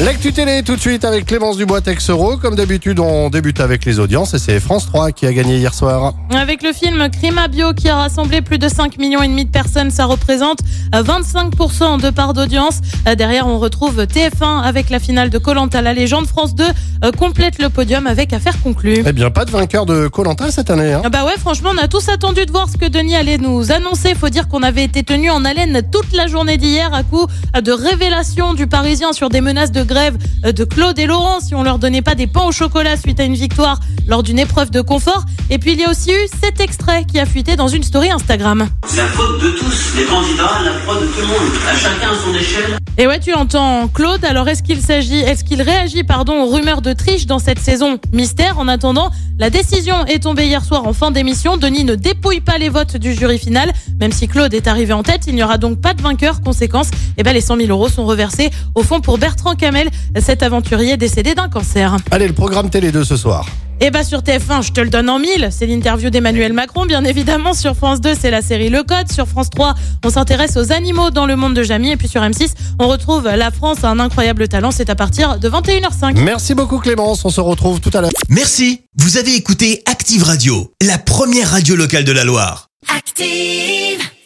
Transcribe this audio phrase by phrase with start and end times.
[0.00, 2.36] L'actu télé tout de suite avec Clémence Dubois Texero.
[2.36, 5.72] Comme d'habitude, on débute avec les audiences et c'est France 3 qui a gagné hier
[5.72, 6.14] soir.
[6.36, 9.44] Avec le film Crime à Bio qui a rassemblé plus de 5 millions et demi
[9.44, 10.58] de personnes, ça représente
[10.96, 12.80] euh, 25% de part d'audience.
[13.06, 16.26] Euh, Derrière, on retrouve TF1 avec la finale de Colanta la légende.
[16.26, 16.64] France 2
[17.04, 19.04] euh, complète le podium avec affaire conclue.
[19.06, 20.92] Eh bien, pas de vainqueur de Colanta cette année.
[20.92, 21.02] Hein.
[21.04, 23.70] Ah Bah ouais, franchement, on a tous attendu de voir ce que Denis allait nous
[23.70, 24.16] annoncer.
[24.16, 27.26] Faut dire qu'on avait été tenu en haleine toute la journée d'hier à coup
[27.62, 31.54] de révélations du Parisien sur des menaces de grève euh, de Claude et Laurent si
[31.54, 34.70] on leur donnait pas des pains au chocolat suite à une victoire lors d'une épreuve
[34.70, 35.24] de confort.
[35.50, 38.10] Et puis il y a aussi eu cet extrait qui a fuité dans une story
[38.10, 38.68] Instagram.
[38.86, 42.10] C'est la faute de tous, les candidats, la faute de tout le monde, à chacun
[42.10, 42.78] à son échelle.
[42.98, 44.24] Et ouais, tu entends Claude.
[44.24, 47.98] Alors est-ce qu'il s'agit, est-ce qu'il réagit, pardon, aux rumeurs de triche dans cette saison
[48.12, 48.58] Mystère?
[48.58, 51.56] En attendant, la décision est tombée hier soir en fin d'émission.
[51.56, 55.02] Denis ne dépouille pas les votes du jury final, même si Claude est arrivé en
[55.04, 55.22] tête.
[55.28, 56.40] Il n'y aura donc pas de vainqueur.
[56.40, 60.42] Conséquence, eh ben les 100 000 euros sont reversés au fond pour Bertrand Camel, cet
[60.42, 61.96] aventurier décédé d'un cancer.
[62.10, 63.46] Allez, le programme télé de ce soir.
[63.80, 65.48] Et bah sur TF1, je te le donne en mille.
[65.50, 67.54] C'est l'interview d'Emmanuel Macron, bien évidemment.
[67.54, 69.10] Sur France 2, c'est la série Le Code.
[69.12, 71.90] Sur France 3, on s'intéresse aux animaux dans le monde de Jamie.
[71.90, 74.70] Et puis sur M6, on retrouve La France a un incroyable talent.
[74.70, 76.20] C'est à partir de 21h05.
[76.20, 78.10] Merci beaucoup Clémence, on se retrouve tout à l'heure.
[78.28, 82.68] Merci, vous avez écouté Active Radio, la première radio locale de la Loire.
[82.94, 84.13] Active.